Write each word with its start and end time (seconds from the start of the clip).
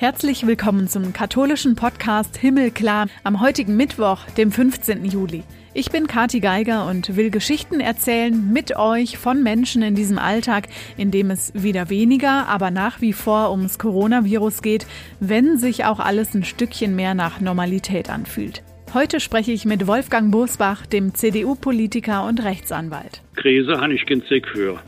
Herzlich 0.00 0.46
willkommen 0.46 0.86
zum 0.86 1.12
katholischen 1.12 1.74
Podcast 1.74 2.36
Himmelklar 2.36 3.08
am 3.24 3.40
heutigen 3.40 3.76
Mittwoch, 3.76 4.26
dem 4.36 4.52
15. 4.52 5.04
Juli. 5.04 5.42
Ich 5.74 5.90
bin 5.90 6.06
Kati 6.06 6.38
Geiger 6.38 6.86
und 6.86 7.16
will 7.16 7.30
Geschichten 7.30 7.80
erzählen 7.80 8.52
mit 8.52 8.76
euch 8.76 9.18
von 9.18 9.42
Menschen 9.42 9.82
in 9.82 9.96
diesem 9.96 10.18
Alltag, 10.18 10.68
in 10.96 11.10
dem 11.10 11.32
es 11.32 11.52
wieder 11.52 11.90
weniger, 11.90 12.46
aber 12.46 12.70
nach 12.70 13.00
wie 13.00 13.12
vor 13.12 13.50
ums 13.50 13.80
Coronavirus 13.80 14.62
geht, 14.62 14.86
wenn 15.18 15.58
sich 15.58 15.84
auch 15.84 15.98
alles 15.98 16.32
ein 16.32 16.44
Stückchen 16.44 16.94
mehr 16.94 17.14
nach 17.14 17.40
Normalität 17.40 18.08
anfühlt. 18.08 18.62
Heute 18.94 19.18
spreche 19.18 19.50
ich 19.50 19.64
mit 19.64 19.88
Wolfgang 19.88 20.30
Bosbach, 20.30 20.86
dem 20.86 21.12
CDU-Politiker 21.12 22.24
und 22.24 22.44
Rechtsanwalt. 22.44 23.20
Krise 23.34 23.80
habe 23.80 23.94
ich 23.94 24.04
für 24.46 24.80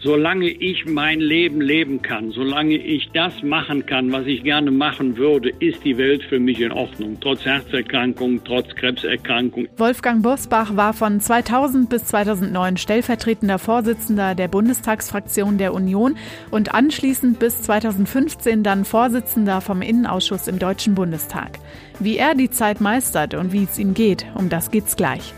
solange 0.00 0.48
ich 0.48 0.86
mein 0.86 1.20
Leben 1.20 1.60
leben 1.60 2.02
kann, 2.02 2.30
solange 2.30 2.76
ich 2.76 3.10
das 3.12 3.42
machen 3.42 3.86
kann, 3.86 4.12
was 4.12 4.26
ich 4.26 4.44
gerne 4.44 4.70
machen 4.70 5.16
würde, 5.16 5.50
ist 5.58 5.84
die 5.84 5.98
Welt 5.98 6.22
für 6.22 6.38
mich 6.38 6.60
in 6.60 6.72
Ordnung. 6.72 7.18
Trotz 7.20 7.44
Herzerkrankung, 7.44 8.42
trotz 8.44 8.74
Krebserkrankung. 8.74 9.68
Wolfgang 9.76 10.22
Bosbach 10.22 10.76
war 10.76 10.92
von 10.92 11.20
2000 11.20 11.88
bis 11.90 12.04
2009 12.06 12.76
stellvertretender 12.76 13.58
Vorsitzender 13.58 14.34
der 14.34 14.48
Bundestagsfraktion 14.48 15.58
der 15.58 15.74
Union 15.74 16.16
und 16.50 16.74
anschließend 16.74 17.38
bis 17.38 17.62
2015 17.62 18.62
dann 18.62 18.84
Vorsitzender 18.84 19.60
vom 19.60 19.82
Innenausschuss 19.82 20.48
im 20.48 20.58
Deutschen 20.58 20.94
Bundestag. 20.94 21.58
Wie 21.98 22.16
er 22.16 22.34
die 22.34 22.50
Zeit 22.50 22.80
meistert 22.80 23.34
und 23.34 23.52
wie 23.52 23.64
es 23.64 23.78
ihm 23.78 23.94
geht, 23.94 24.26
um 24.34 24.48
das 24.48 24.70
geht's 24.70 24.96
gleich. 24.96 25.34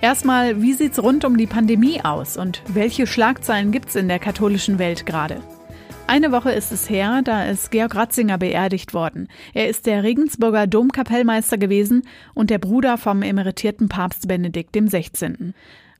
Erstmal, 0.00 0.60
wie 0.60 0.74
sieht's 0.74 1.02
rund 1.02 1.24
um 1.24 1.36
die 1.36 1.46
Pandemie 1.46 2.00
aus 2.04 2.36
und 2.36 2.62
welche 2.68 3.06
Schlagzeilen 3.06 3.72
gibt's 3.72 3.94
in 3.94 4.08
der 4.08 4.18
katholischen 4.18 4.78
Welt 4.78 5.06
gerade? 5.06 5.40
Eine 6.06 6.30
Woche 6.30 6.52
ist 6.52 6.70
es 6.70 6.88
her, 6.88 7.22
da 7.24 7.46
ist 7.46 7.72
Georg 7.72 7.96
Ratzinger 7.96 8.38
beerdigt 8.38 8.94
worden. 8.94 9.26
Er 9.54 9.68
ist 9.68 9.86
der 9.86 10.04
Regensburger 10.04 10.68
Domkapellmeister 10.68 11.58
gewesen 11.58 12.02
und 12.34 12.50
der 12.50 12.58
Bruder 12.58 12.96
vom 12.98 13.22
emeritierten 13.22 13.88
Papst 13.88 14.28
Benedikt 14.28 14.72
XVI. 14.72 15.52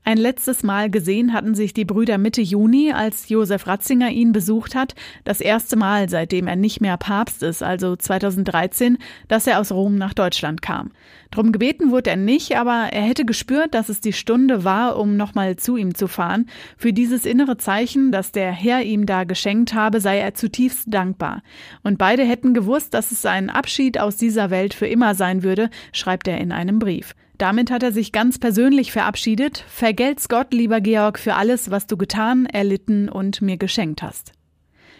Ein 0.09 0.19
letztes 0.19 0.63
Mal 0.63 0.89
gesehen 0.89 1.33
hatten 1.33 1.57
sich 1.57 1.75
die 1.75 1.85
Brüder 1.85 2.17
Mitte 2.17 2.41
Juni, 2.41 2.93
als 2.93 3.29
Josef 3.29 3.67
Ratzinger 3.67 4.09
ihn 4.11 4.31
besucht 4.31 4.77
hat, 4.77 4.95
das 5.25 5.41
erste 5.41 5.75
Mal, 5.75 6.09
seitdem 6.09 6.47
er 6.47 6.55
nicht 6.55 6.81
mehr 6.81 6.97
Papst 6.97 7.43
ist, 7.43 7.61
also 7.61 7.97
2013, 7.97 8.99
dass 9.27 9.49
er 9.49 9.59
aus 9.59 9.73
Rom 9.73 9.97
nach 9.97 10.15
Deutschland 10.15 10.63
kam. 10.63 10.93
Drum 11.33 11.51
gebeten 11.51 11.91
wurde 11.91 12.11
er 12.11 12.17
nicht, 12.17 12.57
aber 12.57 12.91
er 12.93 13.03
hätte 13.03 13.25
gespürt, 13.25 13.75
dass 13.75 13.89
es 13.89 14.01
die 14.01 14.13
Stunde 14.13 14.63
war, 14.63 14.97
um 14.97 15.17
nochmal 15.17 15.57
zu 15.57 15.77
ihm 15.77 15.97
zu 15.97 16.07
fahren. 16.07 16.47
Für 16.77 16.93
dieses 16.93 17.27
innere 17.27 17.57
Zeichen, 17.57 18.13
das 18.13 18.31
der 18.31 18.53
Herr 18.53 18.83
ihm 18.85 19.07
da 19.07 19.25
geschenkt 19.25 19.75
habe, 19.75 20.01
sei 20.01 20.21
er 20.21 20.35
zutiefst 20.35 20.85
dankbar. 20.87 21.43
Und 21.83 21.99
beide 21.99 22.23
hätten 22.23 22.55
gewusst, 22.55 22.95
dass 22.95 23.11
es 23.11 23.27
ein 23.27 23.51
Abschied 23.51 23.99
aus 23.99 24.17
dieser 24.17 24.51
Welt 24.51 24.73
für 24.73 24.87
immer 24.87 25.17
sein 25.17 25.43
würde, 25.43 25.69
schreibt 25.91 26.29
er 26.29 26.39
in 26.39 26.53
einem 26.53 26.79
Brief. 26.79 27.17
Damit 27.39 27.71
hat 27.71 27.83
er 27.83 27.93
sich 27.93 28.13
ganz 28.13 28.39
persönlich 28.39 28.93
verabschiedet. 28.93 29.65
Vergelt's 29.69 30.29
Gott, 30.29 30.55
lieber 30.55 30.81
Georg, 30.81 31.19
für 31.19 31.35
alles, 31.35 31.71
was 31.71 31.87
du 31.87 31.97
getan, 31.97 32.47
erlitten 32.47 33.09
und 33.09 33.43
mir 33.43 33.59
geschenkt 33.59 34.03
hast. 34.03 34.36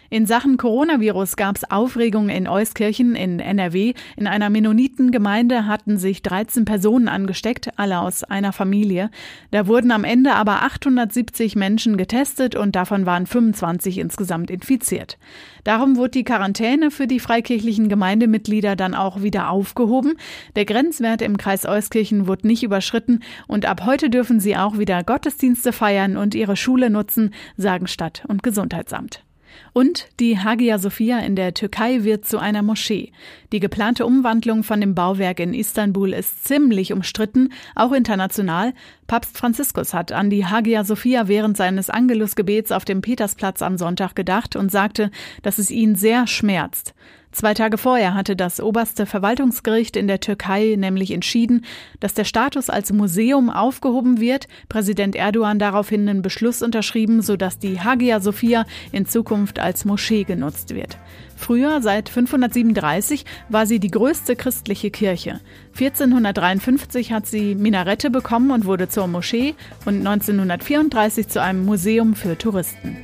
In 0.09 0.25
Sachen 0.25 0.55
Coronavirus 0.55 1.35
gab 1.35 1.57
es 1.57 1.69
Aufregung 1.69 2.29
in 2.29 2.47
Euskirchen 2.47 3.13
in 3.15 3.41
NRW. 3.41 3.93
In 4.15 4.25
einer 4.25 4.49
Mennonitengemeinde 4.49 5.67
hatten 5.67 5.97
sich 5.97 6.21
13 6.21 6.63
Personen 6.63 7.09
angesteckt, 7.09 7.71
alle 7.75 7.99
aus 7.99 8.23
einer 8.23 8.53
Familie. 8.53 9.09
Da 9.51 9.67
wurden 9.67 9.91
am 9.91 10.05
Ende 10.05 10.33
aber 10.33 10.63
870 10.63 11.57
Menschen 11.57 11.97
getestet 11.97 12.55
und 12.55 12.77
davon 12.77 13.05
waren 13.05 13.27
25 13.27 13.97
insgesamt 13.97 14.49
infiziert. 14.49 15.17
Darum 15.65 15.97
wurde 15.97 16.11
die 16.11 16.23
Quarantäne 16.23 16.89
für 16.89 17.07
die 17.07 17.19
freikirchlichen 17.19 17.89
Gemeindemitglieder 17.89 18.77
dann 18.77 18.95
auch 18.95 19.21
wieder 19.21 19.49
aufgehoben. 19.49 20.13
Der 20.55 20.63
Grenzwert 20.63 21.21
im 21.21 21.37
Kreis 21.37 21.65
Euskirchen 21.65 22.27
wurde 22.27 22.47
nicht 22.47 22.63
überschritten 22.63 23.19
und 23.47 23.65
ab 23.65 23.85
heute 23.85 24.09
dürfen 24.09 24.39
sie 24.39 24.55
auch 24.55 24.77
wieder 24.77 25.03
Gottesdienste 25.03 25.73
feiern 25.73 26.15
und 26.15 26.33
ihre 26.33 26.55
Schule 26.55 26.89
nutzen, 26.89 27.33
sagen 27.57 27.87
Stadt- 27.87 28.23
und 28.29 28.41
Gesundheitsamt. 28.41 29.26
Und 29.73 30.07
die 30.19 30.39
Hagia 30.39 30.79
Sophia 30.79 31.19
in 31.19 31.35
der 31.35 31.53
Türkei 31.53 32.03
wird 32.03 32.25
zu 32.25 32.39
einer 32.39 32.63
Moschee. 32.63 33.11
Die 33.51 33.59
geplante 33.59 34.05
Umwandlung 34.05 34.63
von 34.63 34.81
dem 34.81 34.95
Bauwerk 34.95 35.39
in 35.39 35.53
Istanbul 35.53 36.13
ist 36.13 36.45
ziemlich 36.45 36.93
umstritten, 36.93 37.53
auch 37.75 37.91
international. 37.91 38.73
Papst 39.07 39.37
Franziskus 39.37 39.93
hat 39.93 40.11
an 40.11 40.29
die 40.29 40.45
Hagia 40.45 40.83
Sophia 40.83 41.27
während 41.27 41.57
seines 41.57 41.89
Angelusgebets 41.89 42.71
auf 42.71 42.85
dem 42.85 43.01
Petersplatz 43.01 43.61
am 43.61 43.77
Sonntag 43.77 44.15
gedacht 44.15 44.55
und 44.55 44.71
sagte, 44.71 45.11
dass 45.43 45.59
es 45.59 45.71
ihn 45.71 45.95
sehr 45.95 46.27
schmerzt. 46.27 46.93
Zwei 47.37 47.53
Tage 47.53 47.77
vorher 47.77 48.15
hatte 48.15 48.35
das 48.35 48.59
oberste 48.59 49.05
Verwaltungsgericht 49.05 49.95
in 49.95 50.07
der 50.07 50.19
Türkei 50.19 50.73
nämlich 50.75 51.11
entschieden, 51.11 51.65
dass 51.99 52.15
der 52.15 52.23
Status 52.23 52.67
als 52.71 52.91
Museum 52.91 53.51
aufgehoben 53.51 54.19
wird. 54.19 54.47
Präsident 54.69 55.15
Erdogan 55.15 55.59
daraufhin 55.59 56.09
einen 56.09 56.23
Beschluss 56.23 56.63
unterschrieben, 56.63 57.21
sodass 57.21 57.59
die 57.59 57.79
Hagia 57.79 58.21
Sophia 58.21 58.65
in 58.91 59.05
Zukunft 59.05 59.59
als 59.59 59.85
Moschee 59.85 60.23
genutzt 60.23 60.73
wird. 60.73 60.97
Früher, 61.35 61.79
seit 61.83 62.09
537, 62.09 63.23
war 63.49 63.67
sie 63.67 63.79
die 63.79 63.91
größte 63.91 64.35
christliche 64.35 64.89
Kirche. 64.89 65.39
1453 65.79 67.11
hat 67.11 67.27
sie 67.27 67.53
Minarette 67.53 68.09
bekommen 68.09 68.49
und 68.49 68.65
wurde 68.65 68.89
zur 68.89 69.05
Moschee 69.05 69.53
und 69.85 69.99
1934 69.99 71.27
zu 71.27 71.39
einem 71.39 71.65
Museum 71.65 72.15
für 72.15 72.35
Touristen. 72.35 72.97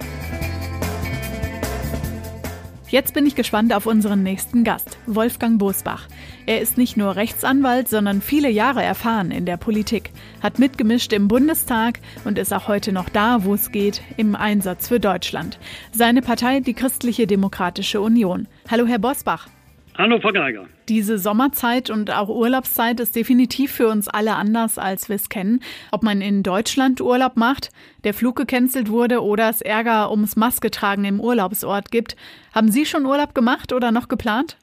Jetzt 2.94 3.16
bin 3.16 3.26
ich 3.26 3.34
gespannt 3.34 3.74
auf 3.74 3.88
unseren 3.88 4.22
nächsten 4.22 4.64
Gast, 4.64 5.00
Wolfgang 5.08 5.58
Bosbach. 5.58 6.08
Er 6.46 6.62
ist 6.62 6.78
nicht 6.78 6.96
nur 6.96 7.16
Rechtsanwalt, 7.16 7.90
sondern 7.90 8.22
viele 8.22 8.52
Jahre 8.52 8.84
erfahren 8.84 9.31
in 9.31 9.48
der 9.48 9.58
Politik, 9.58 10.12
hat 10.44 10.59
mitgemischt 10.59 11.12
im 11.12 11.28
Bundestag 11.28 12.02
und 12.24 12.38
ist 12.38 12.54
auch 12.54 12.68
heute 12.68 12.92
noch 12.92 13.09
da, 13.09 13.46
wo 13.46 13.56
es 13.56 13.72
geht, 13.72 14.04
im 14.18 14.36
Einsatz 14.36 14.90
für 14.90 15.00
Deutschland. 15.00 15.58
Seine 15.92 16.22
Partei, 16.22 16.59
die 16.59 16.76
Christliche 16.76 17.26
Demokratische 17.26 18.00
Union. 18.00 18.48
Hallo, 18.70 18.86
Herr 18.86 19.00
Bosbach. 19.00 19.48
Hallo, 19.96 20.20
Frau 20.20 20.31
Geiger. 20.31 20.68
Diese 20.90 21.20
Sommerzeit 21.20 21.92
und 21.92 22.12
auch 22.12 22.28
Urlaubszeit 22.28 23.00
ist 23.00 23.16
definitiv 23.16 23.72
für 23.72 23.88
uns 23.88 24.08
alle 24.08 24.36
anders, 24.36 24.80
als 24.80 25.08
wir 25.08 25.16
es 25.16 25.30
kennen. 25.30 25.59
Ob 25.92 26.02
man 26.02 26.20
in 26.22 26.42
Deutschland 26.42 27.00
Urlaub 27.00 27.38
macht, 27.38 27.70
der 28.04 28.16
Flug 28.16 28.36
gecancelt 28.36 28.90
wurde 28.90 29.22
oder 29.22 29.50
es 29.50 29.62
Ärger 29.62 30.09
ums 30.09 30.36
Masketragen 30.36 31.06
im 31.06 31.20
Urlaubsort 31.20 31.92
gibt. 31.92 32.16
Haben 32.56 32.72
Sie 32.72 32.86
schon 32.88 33.06
Urlaub 33.06 33.36
gemacht 33.36 33.72
oder 33.72 33.92
noch 33.92 34.08
geplant? 34.08 34.58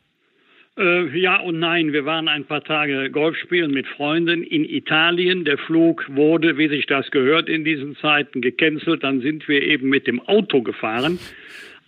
Äh, 0.76 1.16
ja 1.16 1.40
und 1.40 1.60
nein. 1.60 1.92
Wir 1.92 2.04
waren 2.04 2.26
ein 2.26 2.44
paar 2.44 2.64
Tage 2.64 3.10
Golf 3.10 3.36
spielen 3.36 3.70
mit 3.70 3.86
Freunden 3.86 4.42
in 4.42 4.64
Italien. 4.64 5.44
Der 5.44 5.58
Flug 5.58 6.06
wurde, 6.08 6.58
wie 6.58 6.68
sich 6.68 6.86
das 6.86 7.08
gehört, 7.12 7.48
in 7.48 7.64
diesen 7.64 7.96
Zeiten 7.96 8.40
gecancelt. 8.40 9.04
Dann 9.04 9.20
sind 9.20 9.46
wir 9.46 9.62
eben 9.62 9.88
mit 9.88 10.08
dem 10.08 10.20
Auto 10.20 10.62
gefahren. 10.62 11.20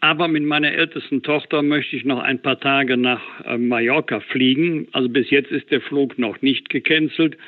Aber 0.03 0.27
mit 0.27 0.43
meiner 0.43 0.73
ältesten 0.73 1.23
Tochter 1.23 1.63
möchte 1.63 1.95
ich 1.95 2.05
noch 2.05 2.19
ein 2.19 2.43
paar 2.43 2.59
Tage 2.59 2.97
nach 2.97 3.23
äh, 3.45 3.57
Mallorca 3.57 4.19
fliegen. 4.19 4.89
Also 4.91 5.09
bis 5.09 5.31
jetzt 5.31 5.53
ist 5.53 5.71
der 5.71 5.81
Flug 5.81 6.19
noch 6.19 6.43
nicht 6.43 6.71
gecancelt. 6.71 7.39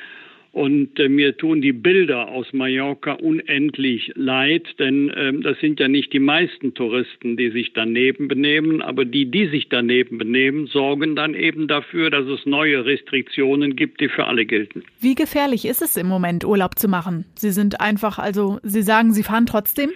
Und 0.53 0.97
äh, 0.97 1.09
mir 1.09 1.35
tun 1.35 1.61
die 1.61 1.73
Bilder 1.73 2.29
aus 2.29 2.53
Mallorca 2.53 3.11
unendlich 3.11 4.13
leid, 4.15 4.63
denn 4.79 5.09
äh, 5.09 5.33
das 5.41 5.59
sind 5.59 5.81
ja 5.81 5.89
nicht 5.89 6.13
die 6.13 6.19
meisten 6.19 6.73
Touristen, 6.73 7.35
die 7.35 7.49
sich 7.49 7.73
daneben 7.73 8.29
benehmen, 8.29 8.81
aber 8.81 9.03
die, 9.03 9.29
die 9.29 9.47
sich 9.47 9.67
daneben 9.67 10.17
benehmen, 10.17 10.67
sorgen 10.67 11.17
dann 11.17 11.33
eben 11.33 11.67
dafür, 11.67 12.09
dass 12.09 12.25
es 12.25 12.45
neue 12.45 12.85
Restriktionen 12.85 13.75
gibt, 13.75 13.99
die 13.99 14.07
für 14.07 14.27
alle 14.27 14.45
gelten. 14.45 14.85
Wie 15.01 15.15
gefährlich 15.15 15.65
ist 15.65 15.81
es 15.81 15.97
im 15.97 16.07
Moment, 16.07 16.45
Urlaub 16.45 16.79
zu 16.79 16.87
machen? 16.87 17.25
Sie 17.35 17.51
sind 17.51 17.81
einfach, 17.81 18.17
also 18.17 18.59
Sie 18.63 18.81
sagen, 18.81 19.11
Sie 19.11 19.23
fahren 19.23 19.45
trotzdem? 19.45 19.89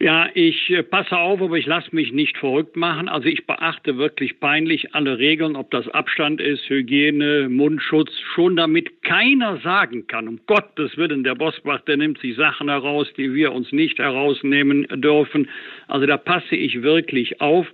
Ja, 0.00 0.28
ich 0.34 0.70
äh, 0.70 0.82
passe 0.82 1.16
auf, 1.16 1.40
aber 1.40 1.56
ich 1.56 1.66
lasse 1.66 1.94
mich 1.94 2.12
nicht 2.12 2.36
verrückt 2.36 2.76
machen. 2.76 3.08
Also 3.08 3.28
ich 3.28 3.46
beachte 3.46 3.96
wirklich 3.96 4.40
peinlich 4.40 4.92
alle 4.92 5.18
Regeln, 5.18 5.54
ob 5.54 5.70
das 5.70 5.88
Abstand 5.88 6.40
ist, 6.40 6.68
Hygiene, 6.68 7.48
Mundschutz, 7.48 8.10
schon 8.34 8.56
damit 8.56 9.02
keiner 9.04 9.58
sagen 9.58 10.08
kann, 10.08 10.26
um 10.26 10.40
Gottes 10.46 10.96
Willen, 10.96 11.22
der 11.22 11.36
Bosbach, 11.36 11.80
der 11.82 11.96
nimmt 11.96 12.18
sich 12.18 12.34
Sachen 12.34 12.68
heraus, 12.68 13.06
die 13.16 13.32
wir 13.34 13.52
uns 13.52 13.70
nicht 13.70 13.98
herausnehmen 13.98 14.88
dürfen. 15.00 15.48
Also 15.86 16.06
da 16.06 16.16
passe 16.16 16.56
ich 16.56 16.82
wirklich 16.82 17.40
auf. 17.40 17.72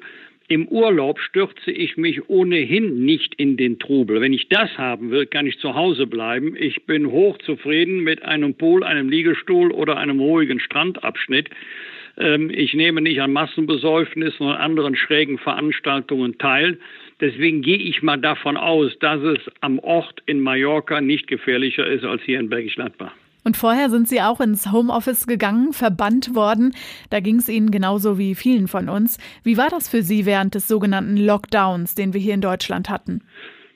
Im 0.48 0.68
Urlaub 0.68 1.20
stürze 1.20 1.70
ich 1.70 1.96
mich 1.96 2.28
ohnehin 2.28 3.04
nicht 3.04 3.34
in 3.36 3.56
den 3.56 3.78
Trubel. 3.78 4.20
Wenn 4.20 4.32
ich 4.32 4.48
das 4.48 4.76
haben 4.76 5.10
will, 5.10 5.24
kann 5.24 5.46
ich 5.46 5.58
zu 5.58 5.74
Hause 5.74 6.06
bleiben. 6.06 6.54
Ich 6.58 6.84
bin 6.86 7.10
hochzufrieden 7.10 8.00
mit 8.00 8.24
einem 8.24 8.54
Pool, 8.54 8.84
einem 8.84 9.08
Liegestuhl 9.08 9.70
oder 9.70 9.96
einem 9.96 10.20
ruhigen 10.20 10.60
Strandabschnitt. 10.60 11.48
Ähm, 12.20 12.50
ich 12.50 12.74
nehme 12.74 13.00
nicht 13.00 13.20
an 13.20 13.32
Massenbesäufnissen 13.32 14.46
und 14.46 14.52
anderen 14.52 14.94
schrägen 14.94 15.38
Veranstaltungen 15.38 16.38
teil. 16.38 16.78
Deswegen 17.20 17.62
gehe 17.62 17.78
ich 17.78 18.02
mal 18.02 18.18
davon 18.18 18.56
aus, 18.56 18.92
dass 19.00 19.22
es 19.22 19.38
am 19.60 19.78
Ort 19.78 20.22
in 20.26 20.40
Mallorca 20.40 21.00
nicht 21.00 21.26
gefährlicher 21.26 21.86
ist 21.86 22.04
als 22.04 22.22
hier 22.22 22.38
in 22.38 22.48
Bergisch 22.50 22.74
Gladbach. 22.74 23.12
Und 23.42 23.56
vorher 23.56 23.88
sind 23.88 24.06
Sie 24.06 24.20
auch 24.20 24.40
ins 24.40 24.70
Homeoffice 24.70 25.26
gegangen, 25.26 25.72
verbannt 25.72 26.34
worden. 26.34 26.74
Da 27.08 27.20
ging 27.20 27.36
es 27.36 27.48
Ihnen 27.48 27.70
genauso 27.70 28.18
wie 28.18 28.34
vielen 28.34 28.68
von 28.68 28.90
uns. 28.90 29.18
Wie 29.42 29.56
war 29.56 29.70
das 29.70 29.88
für 29.88 30.02
Sie 30.02 30.26
während 30.26 30.54
des 30.54 30.68
sogenannten 30.68 31.16
Lockdowns, 31.16 31.94
den 31.94 32.12
wir 32.12 32.20
hier 32.20 32.34
in 32.34 32.42
Deutschland 32.42 32.90
hatten? 32.90 33.22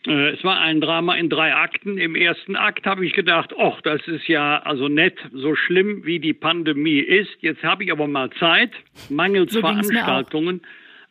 Äh, 0.07 0.31
es 0.31 0.45
war 0.45 0.61
ein 0.61 0.81
Drama 0.81 1.15
in 1.15 1.29
drei 1.29 1.55
Akten. 1.55 1.99
Im 1.99 2.15
ersten 2.15 2.57
Akt 2.57 2.87
habe 2.87 3.05
ich 3.07 3.13
gedacht, 3.13 3.55
ach, 3.59 3.81
das 3.83 4.07
ist 4.07 4.29
ja 4.29 4.59
also 4.61 4.89
nett, 4.89 5.19
so 5.33 5.55
schlimm 5.55 6.05
wie 6.05 6.19
die 6.19 6.35
Pandemie 6.35 6.99
ist. 6.99 7.31
Jetzt 7.41 7.63
habe 7.63 7.85
ich 7.85 7.93
aber 7.93 8.07
mal 8.07 8.31
Zeit, 8.39 8.71
mangels 9.09 9.53
so 9.53 9.61
Veranstaltungen, 9.61 10.61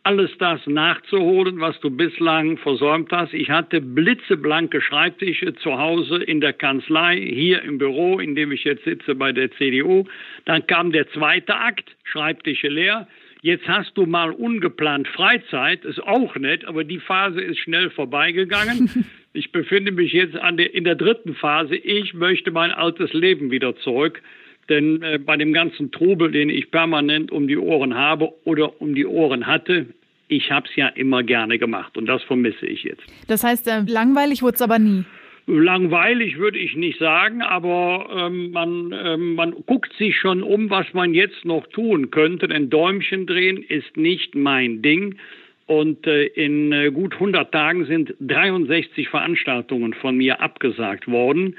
alles 0.03 0.31
das 0.37 0.59
nachzuholen, 0.67 1.61
was 1.61 1.79
du 1.79 1.89
bislang 1.89 2.57
versäumt 2.57 3.11
hast. 3.11 3.33
Ich 3.33 3.49
hatte 3.49 3.79
blitzeblanke 3.79 4.81
Schreibtische 4.81 5.55
zu 5.55 5.77
Hause 5.77 6.17
in 6.17 6.41
der 6.41 6.53
Kanzlei, 6.53 7.17
hier 7.17 7.61
im 7.61 7.77
Büro, 7.77 8.19
in 8.19 8.35
dem 8.35 8.51
ich 8.51 8.65
jetzt 8.65 8.83
sitze 8.83 9.15
bei 9.15 9.31
der 9.31 9.49
CDU. 9.51 10.03
Dann 10.45 10.67
kam 10.67 10.91
der 10.91 11.09
zweite 11.11 11.55
Akt, 11.55 11.89
Schreibtische 12.03 12.67
leer. 12.67 13.07
Jetzt 13.43 13.67
hast 13.67 13.97
du 13.97 14.05
mal 14.05 14.31
ungeplant 14.31 15.05
Freizeit, 15.09 15.83
ist 15.83 16.01
auch 16.01 16.33
nett, 16.37 16.63
aber 16.63 16.85
die 16.85 16.99
Phase 16.99 17.41
ist 17.41 17.59
schnell 17.59 17.91
vorbeigegangen. 17.91 18.89
Ich 19.35 19.51
befinde 19.51 19.91
mich 19.91 20.13
jetzt 20.13 20.35
der, 20.35 20.75
in 20.75 20.83
der 20.83 20.93
dritten 20.93 21.33
Phase. 21.33 21.75
Ich 21.75 22.13
möchte 22.13 22.51
mein 22.51 22.69
altes 22.69 23.13
Leben 23.13 23.49
wieder 23.49 23.75
zurück. 23.77 24.21
Denn 24.69 25.01
äh, 25.01 25.17
bei 25.17 25.37
dem 25.37 25.53
ganzen 25.53 25.91
Trubel, 25.91 26.31
den 26.31 26.51
ich 26.51 26.69
permanent 26.69 27.31
um 27.31 27.47
die 27.47 27.57
Ohren 27.57 27.95
habe 27.95 28.31
oder 28.43 28.79
um 28.79 28.93
die 28.93 29.07
Ohren 29.07 29.47
hatte, 29.47 29.87
ich 30.27 30.51
habe 30.51 30.67
es 30.69 30.75
ja 30.75 30.87
immer 30.89 31.23
gerne 31.23 31.57
gemacht 31.57 31.97
und 31.97 32.05
das 32.05 32.21
vermisse 32.21 32.67
ich 32.67 32.83
jetzt. 32.83 33.01
Das 33.27 33.43
heißt, 33.43 33.67
äh, 33.67 33.81
langweilig 33.87 34.43
wurde 34.43 34.53
es 34.53 34.61
aber 34.61 34.77
nie. 34.77 35.03
Langweilig 35.45 36.37
würde 36.37 36.57
ich 36.57 36.75
nicht 36.77 36.99
sagen, 36.99 37.41
aber 37.41 38.07
ähm, 38.15 38.51
man, 38.51 38.93
ähm, 38.97 39.35
man 39.35 39.51
guckt 39.65 39.91
sich 39.97 40.17
schon 40.17 40.41
um, 40.41 40.69
was 40.69 40.93
man 40.93 41.13
jetzt 41.13 41.43
noch 41.43 41.67
tun 41.67 42.11
könnte. 42.11 42.47
Denn 42.47 42.69
Däumchen 42.69 43.27
drehen 43.27 43.61
ist 43.61 43.97
nicht 43.97 44.35
mein 44.35 44.81
Ding. 44.81 45.15
Und 45.65 46.07
äh, 46.07 46.25
in 46.25 46.71
äh, 46.71 46.91
gut 46.91 47.13
100 47.13 47.51
Tagen 47.51 47.85
sind 47.85 48.13
63 48.21 49.09
Veranstaltungen 49.09 49.93
von 49.93 50.15
mir 50.15 50.39
abgesagt 50.39 51.09
worden. 51.09 51.55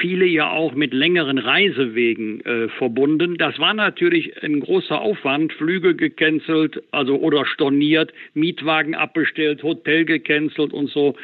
Viele 0.00 0.26
ja 0.26 0.50
auch 0.50 0.74
mit 0.74 0.92
längeren 0.92 1.38
Reisewegen 1.38 2.44
äh, 2.44 2.68
verbunden. 2.70 3.36
Das 3.36 3.56
war 3.60 3.72
natürlich 3.72 4.42
ein 4.42 4.58
großer 4.58 5.00
Aufwand. 5.00 5.52
Flüge 5.52 5.94
gecancelt, 5.94 6.82
also 6.90 7.16
oder 7.20 7.46
storniert, 7.46 8.12
Mietwagen 8.34 8.96
abbestellt, 8.96 9.62
Hotel 9.62 10.04
gecancelt 10.04 10.72
und 10.72 10.90
so. 10.90 11.14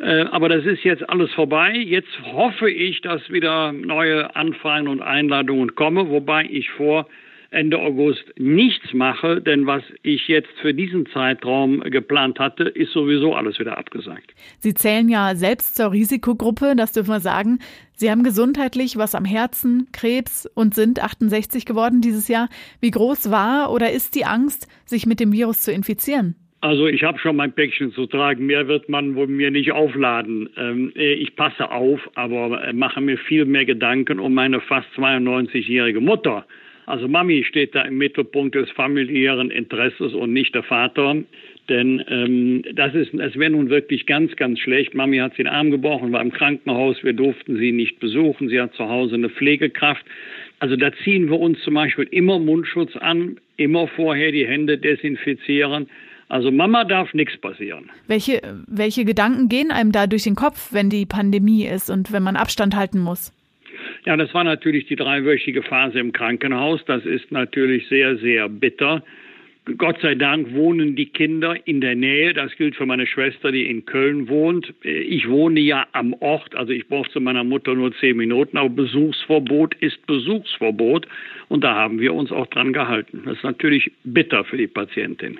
Äh, 0.00 0.24
aber 0.30 0.48
das 0.48 0.64
ist 0.64 0.84
jetzt 0.84 1.08
alles 1.08 1.32
vorbei. 1.32 1.72
Jetzt 1.72 2.20
hoffe 2.32 2.70
ich, 2.70 3.00
dass 3.00 3.30
wieder 3.30 3.72
neue 3.72 4.34
Anfragen 4.36 4.88
und 4.88 5.00
Einladungen 5.00 5.74
kommen, 5.74 6.10
wobei 6.10 6.44
ich 6.44 6.70
vor 6.70 7.06
Ende 7.50 7.78
August 7.78 8.24
nichts 8.36 8.92
mache, 8.92 9.40
denn 9.40 9.66
was 9.66 9.82
ich 10.02 10.28
jetzt 10.28 10.50
für 10.60 10.74
diesen 10.74 11.06
Zeitraum 11.06 11.80
geplant 11.80 12.38
hatte, 12.38 12.64
ist 12.64 12.92
sowieso 12.92 13.34
alles 13.34 13.58
wieder 13.58 13.78
abgesagt. 13.78 14.34
Sie 14.58 14.74
zählen 14.74 15.08
ja 15.08 15.34
selbst 15.34 15.76
zur 15.76 15.92
Risikogruppe, 15.92 16.74
das 16.76 16.92
dürfen 16.92 17.10
wir 17.10 17.20
sagen. 17.20 17.60
Sie 17.94 18.10
haben 18.10 18.24
gesundheitlich 18.24 18.96
was 18.96 19.14
am 19.14 19.24
Herzen, 19.24 19.88
Krebs 19.92 20.46
und 20.54 20.74
sind 20.74 21.02
68 21.02 21.64
geworden 21.64 22.00
dieses 22.00 22.28
Jahr. 22.28 22.48
Wie 22.80 22.90
groß 22.90 23.30
war 23.30 23.72
oder 23.72 23.92
ist 23.92 24.14
die 24.16 24.24
Angst, 24.24 24.68
sich 24.84 25.06
mit 25.06 25.20
dem 25.20 25.32
Virus 25.32 25.62
zu 25.62 25.72
infizieren? 25.72 26.34
Also 26.66 26.88
ich 26.88 27.04
habe 27.04 27.16
schon 27.20 27.36
mein 27.36 27.52
Päckchen 27.52 27.92
zu 27.92 28.06
tragen. 28.06 28.44
Mehr 28.44 28.66
wird 28.66 28.88
man 28.88 29.14
wohl 29.14 29.28
mir 29.28 29.52
nicht 29.52 29.70
aufladen. 29.70 30.50
Ähm, 30.56 30.92
äh, 30.96 31.12
ich 31.12 31.36
passe 31.36 31.70
auf, 31.70 32.00
aber 32.16 32.64
äh, 32.64 32.72
mache 32.72 33.00
mir 33.00 33.18
viel 33.18 33.44
mehr 33.44 33.64
Gedanken 33.64 34.18
um 34.18 34.34
meine 34.34 34.60
fast 34.60 34.88
92-jährige 34.96 36.00
Mutter. 36.00 36.44
Also 36.86 37.06
Mami 37.06 37.44
steht 37.44 37.76
da 37.76 37.82
im 37.82 37.98
Mittelpunkt 37.98 38.56
des 38.56 38.68
familiären 38.72 39.52
Interesses 39.52 40.12
und 40.12 40.32
nicht 40.32 40.56
der 40.56 40.64
Vater. 40.64 41.14
Denn 41.68 42.02
ähm, 42.08 42.64
das 42.74 42.96
ist, 42.96 43.14
es 43.14 43.38
wäre 43.38 43.52
nun 43.52 43.70
wirklich 43.70 44.04
ganz, 44.06 44.34
ganz 44.34 44.58
schlecht. 44.58 44.92
Mami 44.92 45.18
hat 45.18 45.38
den 45.38 45.46
Arm 45.46 45.70
gebrochen, 45.70 46.10
war 46.10 46.20
im 46.20 46.32
Krankenhaus. 46.32 46.96
Wir 47.04 47.12
durften 47.12 47.58
sie 47.58 47.70
nicht 47.70 48.00
besuchen. 48.00 48.48
Sie 48.48 48.60
hat 48.60 48.74
zu 48.74 48.88
Hause 48.88 49.14
eine 49.14 49.28
Pflegekraft. 49.28 50.04
Also 50.58 50.74
da 50.74 50.90
ziehen 51.04 51.30
wir 51.30 51.38
uns 51.38 51.60
zum 51.62 51.74
Beispiel 51.74 52.08
immer 52.10 52.40
Mundschutz 52.40 52.96
an, 52.96 53.38
immer 53.56 53.86
vorher 53.86 54.32
die 54.32 54.48
Hände 54.48 54.78
desinfizieren. 54.78 55.86
Also 56.28 56.50
Mama 56.50 56.84
darf 56.84 57.14
nichts 57.14 57.36
passieren. 57.36 57.90
Welche, 58.08 58.42
welche 58.66 59.04
Gedanken 59.04 59.48
gehen 59.48 59.70
einem 59.70 59.92
da 59.92 60.06
durch 60.06 60.24
den 60.24 60.34
Kopf, 60.34 60.72
wenn 60.72 60.90
die 60.90 61.06
Pandemie 61.06 61.66
ist 61.66 61.88
und 61.88 62.12
wenn 62.12 62.22
man 62.22 62.36
Abstand 62.36 62.74
halten 62.74 62.98
muss? 62.98 63.32
Ja, 64.04 64.16
das 64.16 64.32
war 64.34 64.44
natürlich 64.44 64.86
die 64.86 64.96
dreiwöchige 64.96 65.62
Phase 65.62 65.98
im 65.98 66.12
Krankenhaus. 66.12 66.84
Das 66.86 67.04
ist 67.04 67.30
natürlich 67.30 67.88
sehr, 67.88 68.16
sehr 68.18 68.48
bitter. 68.48 69.02
Gott 69.78 70.00
sei 70.00 70.14
Dank 70.14 70.54
wohnen 70.54 70.94
die 70.94 71.06
Kinder 71.06 71.56
in 71.66 71.80
der 71.80 71.96
Nähe. 71.96 72.32
Das 72.32 72.54
gilt 72.56 72.76
für 72.76 72.86
meine 72.86 73.06
Schwester, 73.06 73.50
die 73.50 73.68
in 73.68 73.84
Köln 73.84 74.28
wohnt. 74.28 74.72
Ich 74.82 75.28
wohne 75.28 75.58
ja 75.58 75.86
am 75.90 76.14
Ort, 76.20 76.54
also 76.54 76.72
ich 76.72 76.86
brauche 76.86 77.10
zu 77.10 77.20
meiner 77.20 77.42
Mutter 77.42 77.74
nur 77.74 77.92
zehn 77.96 78.16
Minuten, 78.16 78.58
aber 78.58 78.68
Besuchsverbot 78.68 79.74
ist 79.80 80.06
Besuchsverbot. 80.06 81.08
Und 81.48 81.64
da 81.64 81.74
haben 81.74 81.98
wir 81.98 82.14
uns 82.14 82.30
auch 82.30 82.46
dran 82.46 82.72
gehalten. 82.72 83.22
Das 83.24 83.38
ist 83.38 83.44
natürlich 83.44 83.90
bitter 84.04 84.44
für 84.44 84.56
die 84.56 84.68
Patientin. 84.68 85.38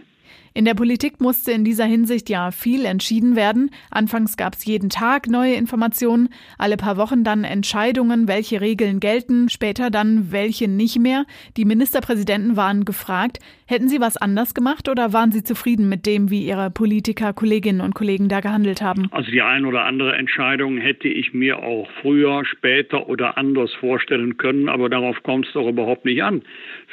In 0.56 0.64
der 0.64 0.72
Politik 0.72 1.20
musste 1.20 1.52
in 1.52 1.64
dieser 1.64 1.84
Hinsicht 1.84 2.30
ja 2.30 2.50
viel 2.50 2.86
entschieden 2.86 3.36
werden. 3.36 3.70
Anfangs 3.90 4.38
gab 4.38 4.54
es 4.54 4.64
jeden 4.64 4.88
Tag 4.88 5.28
neue 5.28 5.52
Informationen, 5.52 6.30
alle 6.56 6.78
paar 6.78 6.96
Wochen 6.96 7.24
dann 7.24 7.44
Entscheidungen, 7.44 8.26
welche 8.26 8.62
Regeln 8.62 8.98
gelten, 8.98 9.50
später 9.50 9.90
dann 9.90 10.32
welche 10.32 10.66
nicht 10.66 10.98
mehr. 10.98 11.26
Die 11.58 11.66
Ministerpräsidenten 11.66 12.56
waren 12.56 12.86
gefragt, 12.86 13.38
hätten 13.66 13.88
sie 13.88 14.00
was 14.00 14.16
anders 14.16 14.54
gemacht 14.54 14.88
oder 14.88 15.12
waren 15.12 15.30
sie 15.30 15.42
zufrieden 15.42 15.90
mit 15.90 16.06
dem, 16.06 16.30
wie 16.30 16.46
ihre 16.46 16.70
Politiker, 16.70 17.34
Kolleginnen 17.34 17.82
und 17.82 17.94
Kollegen 17.94 18.30
da 18.30 18.40
gehandelt 18.40 18.80
haben? 18.80 19.08
Also 19.10 19.30
die 19.30 19.42
ein 19.42 19.66
oder 19.66 19.84
andere 19.84 20.16
Entscheidung 20.16 20.78
hätte 20.78 21.08
ich 21.08 21.34
mir 21.34 21.58
auch 21.58 21.86
früher, 22.00 22.46
später 22.46 23.10
oder 23.10 23.36
anders 23.36 23.74
vorstellen 23.74 24.38
können, 24.38 24.70
aber 24.70 24.88
darauf 24.88 25.22
kommt 25.22 25.46
es 25.48 25.52
doch 25.52 25.68
überhaupt 25.68 26.06
nicht 26.06 26.22
an. 26.22 26.40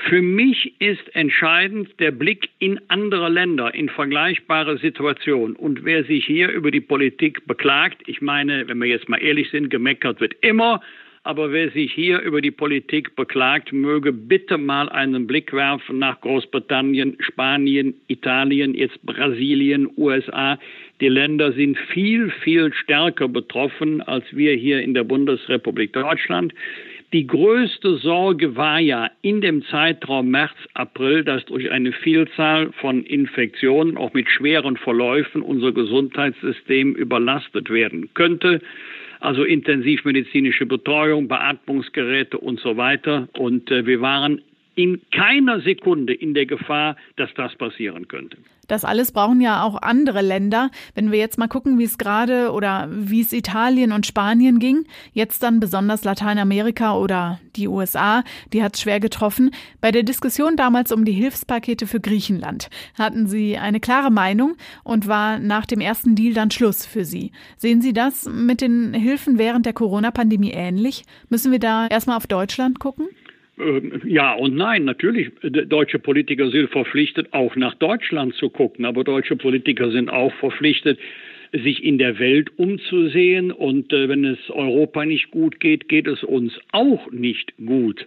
Für 0.10 0.22
mich 0.22 0.74
ist 0.80 1.16
entscheidend 1.16 1.98
der 2.00 2.12
Blick 2.12 2.50
in 2.60 2.82
andere 2.90 3.30
Länder. 3.30 3.53
Länder 3.54 3.76
in 3.76 3.88
vergleichbare 3.88 4.80
Situationen. 4.80 5.56
Und 5.56 5.86
wer 5.86 6.04
sich 6.06 6.26
hier 6.26 6.50
über 6.50 6.72
die 6.72 6.82
Politik 6.82 7.46
beklagt, 7.46 8.02
ich 8.08 8.20
meine, 8.20 8.68
wenn 8.68 8.80
wir 8.80 8.88
jetzt 8.88 9.10
mal 9.10 9.22
ehrlich 9.22 9.52
sind, 9.52 9.70
gemeckert 9.70 10.20
wird 10.20 10.34
immer, 10.42 10.82
aber 11.22 11.52
wer 11.52 11.70
sich 11.70 11.94
hier 11.94 12.20
über 12.22 12.42
die 12.42 12.52
Politik 12.52 13.16
beklagt, 13.16 13.72
möge 13.72 14.12
bitte 14.12 14.58
mal 14.58 14.90
einen 14.90 15.28
Blick 15.28 15.54
werfen 15.54 16.00
nach 16.00 16.20
Großbritannien, 16.22 17.16
Spanien, 17.20 17.94
Italien, 18.08 18.74
jetzt 18.74 19.00
Brasilien, 19.04 19.88
USA. 19.98 20.58
Die 21.00 21.10
Länder 21.10 21.54
sind 21.54 21.78
viel, 21.94 22.32
viel 22.44 22.74
stärker 22.74 23.28
betroffen 23.28 24.02
als 24.02 24.26
wir 24.32 24.56
hier 24.56 24.82
in 24.82 24.96
der 24.96 25.04
Bundesrepublik 25.04 25.94
Deutschland. 25.94 26.56
Die 27.14 27.28
größte 27.28 27.98
Sorge 27.98 28.56
war 28.56 28.80
ja 28.80 29.12
in 29.22 29.42
dem 29.42 29.64
Zeitraum 29.66 30.32
März, 30.32 30.56
April, 30.74 31.24
dass 31.24 31.46
durch 31.46 31.70
eine 31.70 31.92
Vielzahl 31.92 32.72
von 32.82 33.04
Infektionen, 33.04 33.98
auch 33.98 34.14
mit 34.14 34.28
schweren 34.32 34.78
Verläufen, 34.78 35.44
unser 35.44 35.72
Gesundheitssystem 35.74 36.96
überlastet 36.96 37.70
werden 37.70 38.10
könnte. 38.16 38.62
Also 39.20 39.44
intensivmedizinische 39.44 40.66
Betreuung, 40.66 41.28
Beatmungsgeräte 41.28 42.40
und 42.40 42.60
so 42.60 42.78
weiter. 42.78 43.30
Und 43.38 43.70
äh, 43.70 43.86
wir 43.86 44.02
waren 44.02 44.42
in 44.76 45.02
keiner 45.12 45.62
Sekunde 45.62 46.14
in 46.14 46.34
der 46.34 46.46
Gefahr, 46.46 46.96
dass 47.16 47.30
das 47.36 47.56
passieren 47.56 48.08
könnte. 48.08 48.38
Das 48.68 48.86
alles 48.86 49.12
brauchen 49.12 49.42
ja 49.42 49.64
auch 49.64 49.82
andere 49.82 50.22
Länder. 50.22 50.72
Wenn 50.96 51.12
wir 51.12 51.20
jetzt 51.20 51.38
mal 51.38 51.48
gucken, 51.48 51.78
wie 51.80 51.84
es 51.84 51.98
gerade 51.98 52.52
oder 52.52 52.88
wie 52.90 53.22
es 53.22 53.34
Italien 53.34 53.92
und 53.92 54.06
Spanien 54.06 54.60
ging, 54.60 54.86
jetzt 55.12 55.44
dann 55.44 55.60
besonders 55.60 56.04
Lateinamerika 56.06 56.98
oder 56.98 57.40
die 57.56 57.68
USA, 57.68 58.24
die 58.54 58.64
hat 58.64 58.76
es 58.76 58.82
schwer 58.82 59.00
getroffen. 59.00 59.52
Bei 59.82 59.92
der 59.92 60.04
Diskussion 60.04 60.56
damals 60.56 60.92
um 60.92 61.04
die 61.04 61.12
Hilfspakete 61.12 61.88
für 61.88 62.00
Griechenland 62.00 62.70
hatten 62.98 63.28
Sie 63.28 63.58
eine 63.58 63.80
klare 63.80 64.12
Meinung 64.12 64.56
und 64.84 65.08
war 65.08 65.40
nach 65.40 65.66
dem 65.66 65.82
ersten 65.82 66.16
Deal 66.16 66.34
dann 66.34 66.52
Schluss 66.52 66.86
für 66.86 67.04
Sie. 67.04 67.32
Sehen 67.58 67.82
Sie 67.82 67.94
das 67.94 68.26
mit 68.26 68.62
den 68.62 68.94
Hilfen 68.94 69.38
während 69.38 69.66
der 69.66 69.74
Corona-Pandemie 69.74 70.52
ähnlich? 70.52 71.04
Müssen 71.30 71.52
wir 71.52 71.60
da 71.60 71.88
erstmal 71.88 72.18
auf 72.18 72.28
Deutschland 72.28 72.80
gucken? 72.80 73.10
Ähm, 73.60 74.02
ja 74.06 74.34
und 74.34 74.56
nein, 74.56 74.86
natürlich, 74.86 75.30
deutsche 75.42 76.00
Politiker 76.00 76.50
sind 76.50 76.70
verpflichtet, 76.70 77.34
auch 77.34 77.56
nach 77.56 77.76
Deutschland 77.76 78.36
zu 78.36 78.50
gucken, 78.50 78.86
aber 78.86 79.04
deutsche 79.04 79.36
Politiker 79.36 79.92
sind 79.92 80.10
auch 80.10 80.34
verpflichtet, 80.36 81.00
sich 81.52 81.84
in 81.84 81.98
der 81.98 82.18
Welt 82.20 82.50
umzusehen. 82.58 83.52
Und 83.52 83.94
äh, 83.94 84.10
wenn 84.10 84.26
es 84.26 84.40
Europa 84.50 85.06
nicht 85.06 85.32
gut 85.32 85.60
geht, 85.60 85.88
geht 85.88 86.08
es 86.08 86.24
uns 86.24 86.60
auch 86.72 87.12
nicht 87.12 87.54
gut. 87.58 88.06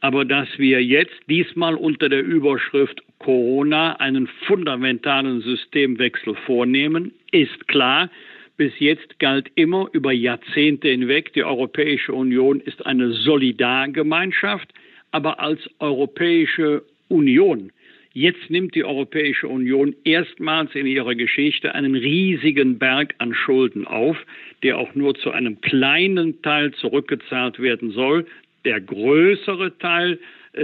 Aber 0.00 0.24
dass 0.24 0.48
wir 0.58 0.82
jetzt 0.82 1.16
diesmal 1.28 1.74
unter 1.74 2.08
der 2.08 2.22
Überschrift 2.22 3.02
Corona 3.18 3.94
einen 3.96 4.28
fundamentalen 4.46 5.40
Systemwechsel 5.40 6.34
vornehmen, 6.46 7.12
ist 7.32 7.66
klar. 7.68 8.10
Bis 8.56 8.72
jetzt 8.78 9.18
galt 9.18 9.50
immer 9.54 9.88
über 9.92 10.12
Jahrzehnte 10.12 10.88
hinweg, 10.88 11.32
die 11.34 11.44
Europäische 11.44 12.14
Union 12.14 12.60
ist 12.60 12.86
eine 12.86 13.12
Solidargemeinschaft, 13.12 14.72
aber 15.16 15.40
als 15.40 15.60
Europäische 15.78 16.82
Union. 17.08 17.72
Jetzt 18.12 18.50
nimmt 18.50 18.74
die 18.74 18.84
Europäische 18.84 19.48
Union 19.48 19.96
erstmals 20.04 20.74
in 20.74 20.86
ihrer 20.86 21.14
Geschichte 21.14 21.74
einen 21.74 21.94
riesigen 21.94 22.78
Berg 22.78 23.14
an 23.16 23.32
Schulden 23.32 23.86
auf, 23.86 24.18
der 24.62 24.76
auch 24.76 24.94
nur 24.94 25.14
zu 25.14 25.30
einem 25.30 25.62
kleinen 25.62 26.42
Teil 26.42 26.72
zurückgezahlt 26.72 27.58
werden 27.60 27.92
soll. 27.92 28.26
Der 28.66 28.78
größere 28.78 29.78
Teil 29.78 30.18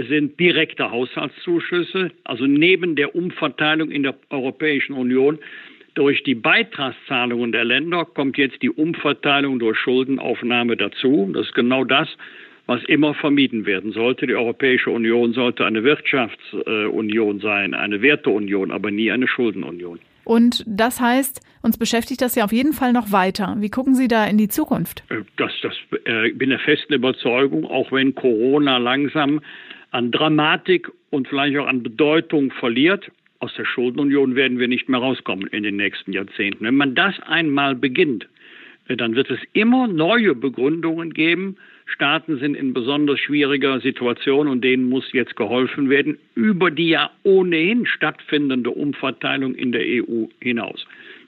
sind 0.07 0.39
direkte 0.39 0.91
Haushaltszuschüsse, 0.91 2.11
also 2.23 2.45
neben 2.45 2.95
der 2.95 3.15
Umverteilung 3.15 3.89
in 3.89 4.03
der 4.03 4.15
Europäischen 4.29 4.93
Union 4.93 5.39
durch 5.95 6.21
die 6.23 6.35
Beitragszahlungen 6.35 7.51
der 7.51 7.65
Länder 7.65 8.05
kommt 8.05 8.37
jetzt 8.37 8.61
die 8.61 8.69
Umverteilung 8.69 9.57
durch 9.57 9.79
Schuldenaufnahme 9.79 10.77
dazu. 10.77 11.31
Das 11.33 11.47
ist 11.47 11.55
genau 11.55 11.83
das, 11.83 12.07
was 12.73 12.83
immer 12.85 13.13
vermieden 13.13 13.67
werden 13.67 13.91
sollte. 13.91 14.25
Die 14.25 14.33
Europäische 14.33 14.89
Union 14.89 15.33
sollte 15.33 15.63
eine 15.63 15.83
Wirtschaftsunion 15.83 17.39
sein, 17.39 17.75
eine 17.75 18.01
Werteunion, 18.01 18.71
aber 18.71 18.89
nie 18.89 19.11
eine 19.11 19.27
Schuldenunion. 19.27 19.99
Und 20.23 20.63
das 20.65 20.99
heißt, 20.99 21.41
uns 21.61 21.77
beschäftigt 21.77 22.21
das 22.21 22.33
ja 22.33 22.45
auf 22.45 22.51
jeden 22.51 22.73
Fall 22.73 22.91
noch 22.91 23.11
weiter. 23.11 23.57
Wie 23.59 23.69
gucken 23.69 23.93
Sie 23.93 24.07
da 24.07 24.25
in 24.25 24.37
die 24.39 24.47
Zukunft? 24.47 25.03
Äh, 25.09 25.17
das, 25.37 25.51
das 25.61 25.75
äh, 26.05 26.31
bin 26.31 26.49
der 26.49 26.59
festen 26.59 26.93
Überzeugung, 26.93 27.65
auch 27.65 27.91
wenn 27.91 28.15
Corona 28.15 28.77
langsam 28.77 29.41
an 29.91 30.11
Dramatik 30.11 30.89
und 31.11 31.27
vielleicht 31.27 31.55
auch 31.57 31.67
an 31.67 31.83
Bedeutung 31.83 32.51
verliert, 32.51 33.11
aus 33.37 33.53
der 33.55 33.65
Schuldenunion 33.65 34.35
werden 34.35 34.57
wir 34.57 34.67
nicht 34.67 34.89
mehr 34.89 35.01
rauskommen 35.01 35.45
in 35.47 35.61
den 35.61 35.75
nächsten 35.75 36.11
Jahrzehnten. 36.13 36.65
Wenn 36.65 36.75
man 36.75 36.95
das 36.95 37.13
einmal 37.27 37.75
beginnt, 37.75 38.27
äh, 38.87 38.95
dann 38.95 39.13
wird 39.13 39.29
es 39.29 39.39
immer 39.51 39.87
neue 39.87 40.33
Begründungen 40.33 41.13
geben. 41.13 41.57
Staaten 41.85 42.37
sind 42.39 42.55
in 42.55 42.73
besonders 42.73 43.19
schwieriger 43.19 43.79
Situation 43.79 44.47
und 44.47 44.63
denen 44.63 44.89
muss 44.89 45.11
jetzt 45.11 45.35
geholfen 45.35 45.89
werden 45.89 46.17
über 46.35 46.71
die 46.71 46.89
ja 46.89 47.11
ohnehin 47.23 47.85
stattfindende 47.85 48.69
Umverteilung 48.69 49.55
in 49.55 49.71
der 49.71 49.81
EU 49.81 50.25
hinaus. 50.41 50.85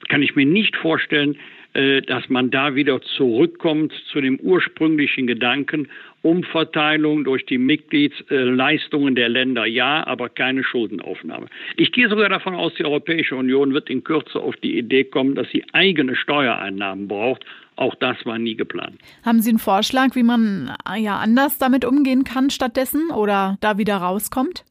Kann 0.08 0.22
ich 0.22 0.36
mir 0.36 0.46
nicht 0.46 0.76
vorstellen, 0.76 1.36
äh, 1.76 2.00
dass 2.00 2.28
man 2.30 2.50
da 2.50 2.74
wieder 2.74 3.02
zurückkommt 3.02 3.92
zu 4.10 4.20
dem 4.22 4.40
ursprünglichen 4.40 5.26
Gedanken, 5.26 5.88
Umverteilung 6.22 7.22
durch 7.22 7.44
die 7.44 7.58
Mitgliedsleistungen 7.58 9.14
der 9.14 9.28
Länder, 9.28 9.66
ja, 9.66 10.04
aber 10.06 10.28
keine 10.28 10.64
Schuldenaufnahme. 10.64 11.46
Ich 11.76 11.92
gehe 11.92 12.08
sogar 12.08 12.30
davon 12.30 12.54
aus, 12.54 12.72
die 12.74 12.84
Europäische 12.84 13.36
Union 13.36 13.74
wird 13.74 13.90
in 13.90 14.02
Kürze 14.02 14.40
auf 14.40 14.56
die 14.56 14.78
Idee 14.78 15.04
kommen, 15.04 15.34
dass 15.34 15.50
sie 15.50 15.64
eigene 15.72 16.16
Steuereinnahmen 16.16 17.08
braucht. 17.08 17.44
Auch 17.76 17.94
das 17.94 18.16
war 18.24 18.38
nie 18.38 18.56
geplant. 18.56 18.98
Haben 19.22 19.40
Sie 19.40 19.50
einen 19.50 19.58
Vorschlag, 19.58 20.14
wie 20.14 20.22
man 20.22 20.74
ja 20.98 21.18
anders 21.18 21.58
damit 21.58 21.84
umgehen 21.84 22.24
kann 22.24 22.50
stattdessen 22.50 23.10
oder 23.10 23.58
da 23.60 23.76
wieder 23.76 23.96
rauskommt? 23.96 24.64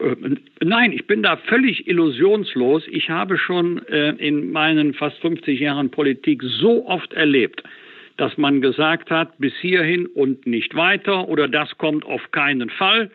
Äh, 0.00 0.14
nein, 0.62 0.92
ich 0.92 1.06
bin 1.06 1.22
da 1.22 1.36
völlig 1.36 1.88
illusionslos. 1.88 2.84
Ich 2.88 3.10
habe 3.10 3.36
schon 3.36 3.84
äh, 3.88 4.10
in 4.10 4.52
meinen 4.52 4.94
fast 4.94 5.18
50 5.18 5.58
Jahren 5.58 5.90
Politik 5.90 6.42
so 6.42 6.86
oft 6.86 7.12
erlebt, 7.12 7.62
dass 8.16 8.36
man 8.38 8.60
gesagt 8.60 9.10
hat, 9.10 9.38
bis 9.38 9.52
hierhin 9.60 10.06
und 10.06 10.46
nicht 10.46 10.74
weiter 10.74 11.28
oder 11.28 11.48
das 11.48 11.76
kommt 11.78 12.04
auf 12.04 12.30
keinen 12.30 12.70
Fall. 12.70 13.10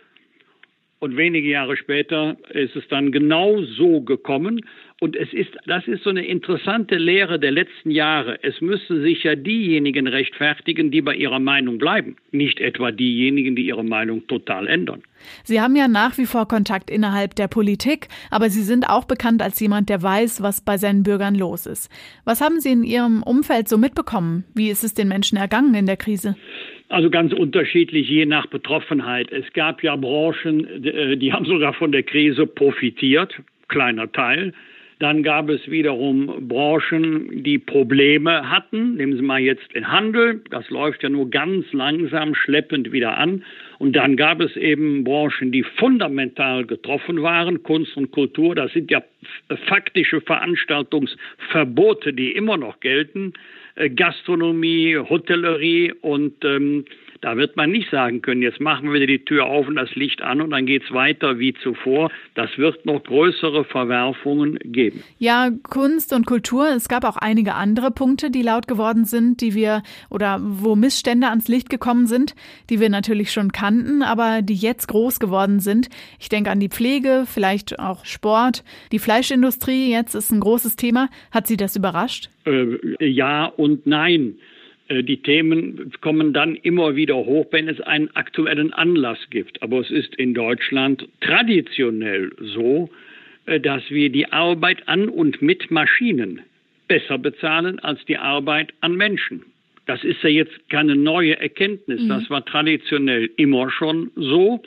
Und 0.99 1.17
wenige 1.17 1.49
Jahre 1.49 1.77
später 1.77 2.37
ist 2.49 2.75
es 2.75 2.87
dann 2.89 3.11
genau 3.11 3.63
so 3.63 4.01
gekommen. 4.01 4.61
Und 5.03 5.15
es 5.15 5.33
ist, 5.33 5.49
das 5.65 5.87
ist 5.87 6.03
so 6.03 6.11
eine 6.11 6.23
interessante 6.23 6.95
Lehre 6.95 7.39
der 7.39 7.49
letzten 7.49 7.89
Jahre. 7.89 8.37
Es 8.43 8.61
müssen 8.61 9.01
sich 9.01 9.23
ja 9.23 9.35
diejenigen 9.35 10.05
rechtfertigen, 10.05 10.91
die 10.91 11.01
bei 11.01 11.15
ihrer 11.15 11.39
Meinung 11.39 11.79
bleiben, 11.79 12.17
nicht 12.29 12.59
etwa 12.59 12.91
diejenigen, 12.91 13.55
die 13.55 13.65
ihre 13.65 13.83
Meinung 13.83 14.27
total 14.27 14.67
ändern. 14.67 15.01
Sie 15.43 15.59
haben 15.59 15.75
ja 15.75 15.87
nach 15.87 16.19
wie 16.19 16.27
vor 16.27 16.47
Kontakt 16.47 16.91
innerhalb 16.91 17.33
der 17.33 17.47
Politik, 17.47 18.09
aber 18.29 18.51
Sie 18.51 18.61
sind 18.61 18.87
auch 18.87 19.05
bekannt 19.05 19.41
als 19.41 19.59
jemand, 19.59 19.89
der 19.89 20.03
weiß, 20.03 20.43
was 20.43 20.63
bei 20.63 20.77
seinen 20.77 21.01
Bürgern 21.01 21.33
los 21.33 21.65
ist. 21.65 21.91
Was 22.23 22.39
haben 22.39 22.59
Sie 22.59 22.71
in 22.71 22.83
Ihrem 22.83 23.23
Umfeld 23.23 23.69
so 23.69 23.79
mitbekommen? 23.79 24.43
Wie 24.53 24.69
ist 24.69 24.83
es 24.83 24.93
den 24.93 25.07
Menschen 25.07 25.35
ergangen 25.35 25.73
in 25.73 25.87
der 25.87 25.97
Krise? 25.97 26.35
Also 26.89 27.09
ganz 27.09 27.33
unterschiedlich 27.33 28.07
je 28.07 28.27
nach 28.27 28.45
Betroffenheit. 28.45 29.31
Es 29.31 29.51
gab 29.53 29.81
ja 29.81 29.95
Branchen, 29.95 30.85
äh, 30.85 31.17
die 31.17 31.33
haben 31.33 31.45
sogar 31.45 31.73
von 31.73 31.91
der 31.91 32.03
Krise 32.03 32.45
profitiert, 32.45 33.33
kleiner 33.67 34.11
Teil. 34.11 34.53
Dann 35.01 35.23
gab 35.23 35.49
es 35.49 35.67
wiederum 35.67 36.47
Branchen, 36.47 37.43
die 37.43 37.57
Probleme 37.57 38.51
hatten. 38.51 38.97
Nehmen 38.97 39.15
Sie 39.15 39.23
mal 39.23 39.39
jetzt 39.39 39.73
den 39.73 39.91
Handel. 39.91 40.43
Das 40.51 40.69
läuft 40.69 41.01
ja 41.01 41.09
nur 41.09 41.27
ganz 41.31 41.65
langsam, 41.73 42.35
schleppend 42.35 42.91
wieder 42.91 43.17
an. 43.17 43.43
Und 43.79 43.95
dann 43.95 44.15
gab 44.15 44.41
es 44.41 44.55
eben 44.55 45.03
Branchen, 45.03 45.51
die 45.51 45.63
fundamental 45.63 46.67
getroffen 46.67 47.23
waren. 47.23 47.63
Kunst 47.63 47.97
und 47.97 48.11
Kultur, 48.11 48.53
das 48.53 48.73
sind 48.73 48.91
ja 48.91 49.01
faktische 49.65 50.21
Veranstaltungsverbote, 50.21 52.13
die 52.13 52.33
immer 52.33 52.57
noch 52.57 52.79
gelten. 52.79 53.33
Äh, 53.73 53.89
Gastronomie, 53.89 54.97
Hotellerie 54.97 55.93
und 56.01 56.45
ähm, 56.45 56.85
da 57.21 57.37
wird 57.37 57.55
man 57.55 57.71
nicht 57.71 57.89
sagen 57.91 58.21
können, 58.21 58.41
jetzt 58.41 58.59
machen 58.59 58.87
wir 58.87 58.93
wieder 58.93 59.05
die 59.05 59.23
Tür 59.23 59.45
auf 59.45 59.67
und 59.67 59.75
das 59.75 59.93
Licht 59.95 60.21
an 60.21 60.41
und 60.41 60.49
dann 60.49 60.65
geht 60.65 60.83
es 60.83 60.91
weiter 60.91 61.37
wie 61.37 61.53
zuvor. 61.53 62.11
Das 62.33 62.57
wird 62.57 62.85
noch 62.85 63.03
größere 63.03 63.63
Verwerfungen 63.63 64.57
geben. 64.63 65.03
Ja, 65.19 65.51
Kunst 65.63 66.13
und 66.13 66.25
Kultur. 66.25 66.69
Es 66.69 66.89
gab 66.89 67.05
auch 67.05 67.17
einige 67.17 67.53
andere 67.53 67.91
Punkte, 67.91 68.31
die 68.31 68.41
laut 68.41 68.67
geworden 68.67 69.05
sind, 69.05 69.41
die 69.41 69.53
wir 69.53 69.83
oder 70.09 70.39
wo 70.41 70.75
Missstände 70.75 71.27
ans 71.27 71.47
Licht 71.47 71.69
gekommen 71.69 72.07
sind, 72.07 72.35
die 72.69 72.79
wir 72.79 72.89
natürlich 72.89 73.31
schon 73.31 73.51
kannten, 73.51 74.01
aber 74.01 74.41
die 74.41 74.55
jetzt 74.55 74.87
groß 74.87 75.19
geworden 75.19 75.59
sind. 75.59 75.89
Ich 76.19 76.29
denke 76.29 76.49
an 76.49 76.59
die 76.59 76.69
Pflege, 76.69 77.25
vielleicht 77.27 77.79
auch 77.79 78.03
Sport. 78.05 78.63
Die 78.91 78.99
Fleischindustrie 78.99 79.91
jetzt 79.91 80.15
ist 80.15 80.31
ein 80.31 80.39
großes 80.39 80.75
Thema. 80.75 81.09
Hat 81.31 81.45
Sie 81.45 81.57
das 81.57 81.75
überrascht? 81.75 82.29
Äh, 82.45 82.77
ja 82.99 83.45
und 83.45 83.85
nein. 83.85 84.37
Äh, 84.91 85.03
die 85.03 85.17
Themen 85.17 85.91
kommen 86.01 86.33
dann 86.33 86.55
immer 86.55 86.95
wieder 86.95 87.15
hoch, 87.15 87.47
wenn 87.51 87.67
es 87.67 87.79
einen 87.81 88.13
aktuellen 88.15 88.73
Anlass 88.73 89.19
gibt. 89.29 89.61
Aber 89.61 89.79
es 89.79 89.89
ist 89.89 90.15
in 90.15 90.33
Deutschland 90.33 91.07
traditionell 91.21 92.31
so, 92.39 92.89
äh, 93.45 93.59
dass 93.59 93.89
wir 93.89 94.09
die 94.09 94.31
Arbeit 94.31 94.87
an 94.87 95.09
und 95.09 95.41
mit 95.41 95.71
Maschinen 95.71 96.41
besser 96.87 97.17
bezahlen 97.17 97.79
als 97.79 98.03
die 98.05 98.17
Arbeit 98.17 98.73
an 98.81 98.95
Menschen. 98.95 99.43
Das 99.87 100.03
ist 100.03 100.21
ja 100.23 100.29
jetzt 100.29 100.69
keine 100.69 100.95
neue 100.95 101.39
Erkenntnis. 101.39 102.01
Mhm. 102.01 102.09
Das 102.09 102.29
war 102.29 102.45
traditionell 102.45 103.29
immer 103.37 103.71
schon 103.71 104.11
so. 104.15 104.61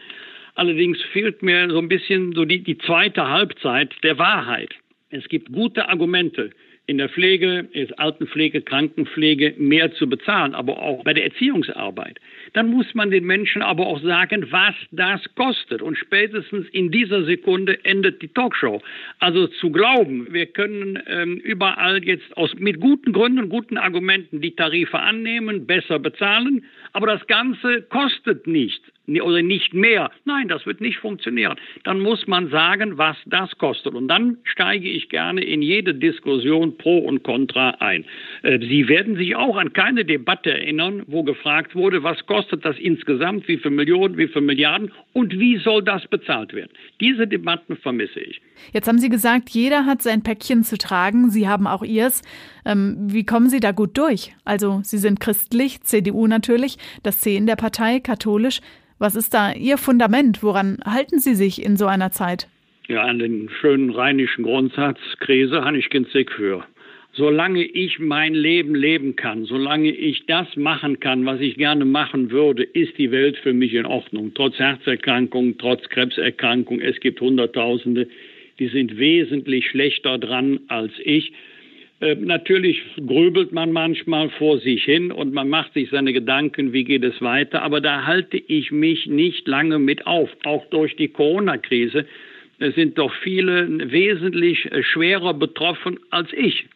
Allerdings 0.55 1.01
fehlt 1.13 1.43
mir 1.43 1.69
so 1.69 1.79
ein 1.79 1.89
bisschen 1.89 2.33
so 2.33 2.45
die, 2.45 2.63
die 2.63 2.79
zweite 2.79 3.29
Halbzeit 3.29 3.93
der 4.03 4.19
Wahrheit. 4.19 4.71
Es 5.11 5.29
gibt 5.29 5.53
gute 5.53 5.89
Argumente 5.89 6.51
in 6.87 6.99
der 6.99 7.09
Pflege, 7.09 7.67
ist 7.73 7.99
Altenpflege, 7.99 8.61
Krankenpflege 8.61 9.55
mehr 9.57 9.93
zu 9.93 10.09
bezahlen, 10.09 10.55
aber 10.55 10.83
auch 10.83 11.03
bei 11.03 11.15
der 11.15 11.25
Erziehungsarbeit. 11.25 12.21
Dann 12.53 12.69
muss 12.69 12.95
man 12.95 13.11
den 13.11 13.25
Menschen 13.25 13.63
aber 13.63 13.87
auch 13.87 14.03
sagen, 14.03 14.47
was 14.51 14.75
das 14.91 15.23
kostet. 15.35 15.81
Und 15.81 15.97
spätestens 15.97 16.69
in 16.71 16.91
dieser 16.91 17.25
Sekunde 17.25 17.83
endet 17.85 18.21
die 18.21 18.29
Talkshow. 18.29 18.83
Also 19.19 19.47
zu 19.47 19.71
glauben, 19.71 20.33
wir 20.33 20.47
können 20.47 21.03
ähm, 21.07 21.39
überall 21.39 22.05
jetzt 22.05 22.37
aus, 22.37 22.55
mit 22.59 22.81
guten 22.81 23.13
Gründen, 23.13 23.49
guten 23.49 23.79
Argumenten 23.79 24.43
die 24.43 24.55
Tarife 24.55 24.99
annehmen, 24.99 25.67
besser 25.67 25.99
bezahlen, 25.99 26.65
aber 26.93 27.07
das 27.07 27.27
Ganze 27.27 27.83
kostet 27.83 28.47
nichts 28.47 28.94
oder 29.07 29.43
nicht 29.43 29.75
mehr. 29.75 30.11
Nein, 30.25 30.49
das 30.49 30.65
wird 30.67 30.81
nicht 30.81 30.99
funktionieren. 30.99 31.57
Dann 31.85 32.01
muss 32.01 32.27
man 32.27 32.49
sagen, 32.51 32.97
was 32.97 33.17
das 33.27 33.57
kostet. 33.59 33.95
Und 33.95 34.09
dann 34.09 34.39
steige 34.45 34.89
ich 34.89 35.09
gerne 35.09 35.43
in 35.43 35.63
jede 35.63 35.95
Diskussion 35.95 36.77
pro 36.79 36.99
und 36.99 37.23
contra 37.23 37.71
ein. 37.81 38.05
Äh, 38.43 38.59
Sie 38.61 38.89
werden 38.89 39.17
sich 39.17 39.37
auch 39.37 39.57
an 39.57 39.73
keine 39.73 40.05
Debatte 40.05 40.53
erinnern, 40.53 41.03
wo 41.07 41.23
gefragt 41.23 41.75
wurde, 41.75 42.03
was 42.03 42.25
kostet 42.27 42.65
das 42.65 42.79
insgesamt, 42.79 43.47
wie 43.49 43.59
viele 43.59 43.75
Millionen, 43.75 44.17
wie 44.17 44.29
viele 44.29 44.43
Milliarden 44.43 44.91
und 45.13 45.39
wie 45.39 45.59
soll 45.59 45.83
das 45.83 46.07
bezahlt 46.09 46.55
werden. 46.55 46.71
Diese 47.01 47.27
Debatten 47.27 47.77
vermisse 47.77 48.21
ich. 48.21 48.41
Jetzt 48.73 48.89
haben 48.89 48.99
Sie 48.99 49.09
gesagt, 49.09 49.51
jeder 49.51 49.85
hat 49.85 50.03
sein 50.03 50.23
Päckchen 50.23 50.65
zu 50.65 50.79
tragen. 50.79 51.31
Sie 51.31 51.49
haben 51.49 51.67
auch 51.67 51.83
Ihrs. 51.83 52.23
Ähm, 52.65 52.97
wie 53.01 53.25
kommen 53.25 53.51
Sie 53.51 53.61
da 53.61 53.73
gut 53.73 53.99
durch? 53.99 54.35
Also 54.45 54.81
Sie 54.83 54.99
sind 54.99 55.21
christlich, 55.21 55.83
CDU 55.83 56.27
natürlich, 56.27 56.77
das 57.03 57.21
C 57.21 57.37
in 57.37 57.47
der 57.47 57.57
Partei, 57.57 58.01
katholisch. 58.01 58.61
Was 59.05 59.17
ist 59.17 59.35
da 59.35 59.53
Ihr 59.53 59.77
Fundament? 59.77 60.43
Woran 60.43 60.79
halten 60.83 61.19
Sie 61.19 61.35
sich 61.35 61.63
in 61.63 61.77
so 61.77 61.85
einer 61.85 62.11
Zeit? 62.11 62.49
Ja, 62.89 63.03
an 63.03 63.19
den 63.19 63.51
schönen 63.61 63.91
rheinischen 63.91 64.45
Grundsatz, 64.45 64.99
Krise 65.21 65.63
habe 65.63 65.77
ich 65.77 65.91
Sick 66.11 66.33
für. 66.33 66.65
Solange 67.13 67.65
ich 67.65 67.99
mein 67.99 68.33
Leben 68.33 68.75
leben 68.75 69.15
kann, 69.15 69.45
solange 69.45 69.91
ich 69.91 70.25
das 70.25 70.57
machen 70.57 71.01
kann, 71.01 71.27
was 71.27 71.39
ich 71.43 71.57
gerne 71.57 71.85
machen 71.85 72.31
würde, 72.31 72.63
ist 72.63 72.97
die 72.97 73.11
Welt 73.11 73.37
für 73.37 73.53
mich 73.53 73.75
in 73.75 73.85
Ordnung. 73.85 74.33
Trotz 74.35 74.59
Herzerkrankung, 74.59 75.59
trotz 75.59 75.87
Krebserkrankung, 75.91 76.81
es 76.81 76.99
gibt 77.01 77.21
Hunderttausende, 77.21 78.09
die 78.59 78.69
sind 78.69 78.97
wesentlich 78.97 79.69
schlechter 79.69 80.17
dran 80.17 80.61
als 80.69 80.93
ich. 81.05 81.35
Äh, 82.05 82.17
natürlich 82.17 82.83
grübelt 83.07 83.53
man 83.53 83.73
manchmal 83.73 84.29
vor 84.29 84.59
sich 84.59 84.85
hin 84.85 85.11
und 85.11 85.33
man 85.33 85.49
macht 85.49 85.73
sich 85.73 85.89
seine 85.89 86.13
Gedanken, 86.13 86.75
wie 86.75 86.85
geht 86.85 87.03
es 87.03 87.21
weiter. 87.23 87.63
Aber 87.63 87.81
da 87.81 88.05
halte 88.05 88.37
ich 88.37 88.71
mich 88.71 89.07
nicht 89.07 89.49
lange 89.49 89.79
mit 89.79 90.07
auf, 90.07 90.29
auch 90.45 90.67
durch 90.67 90.97
die 90.97 91.09
Corona-Krise. 91.09 92.05
Es 92.59 92.75
sind 92.75 92.99
doch 92.99 93.13
viele 93.23 93.91
wesentlich 93.91 94.71
äh, 94.71 94.83
schwerer 94.83 95.33
betroffen 95.33 95.99
als 96.11 96.31
ich. 96.35 96.67